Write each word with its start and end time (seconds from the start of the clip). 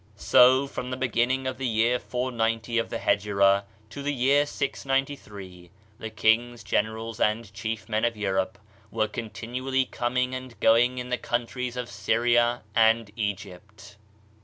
So, 0.15 0.65
from 0.65 0.89
the 0.89 0.97
beginning 0.97 1.45
of 1.45 1.59
the 1.59 1.67
year 1.67 1.99
490 1.99 2.79
of 2.79 2.89
Hegira 2.89 3.65
to 3.91 4.01
the 4.01 4.11
year 4.11 4.47
693, 4.47 5.69
the 5.99 6.09
kings, 6.09 6.63
generals 6.63 7.19
and 7.19 7.53
chief 7.53 7.87
men 7.87 8.03
of 8.03 8.17
Europe 8.17 8.57
were 8.89 9.07
continually 9.07 9.85
coming 9.85 10.33
and 10.33 10.59
going 10.59 10.97
in 10.97 11.09
the 11.09 11.19
countries 11.19 11.77
of 11.77 11.87
Syria 11.87 12.63
and 12.73 13.11
Egypt. 13.15 13.97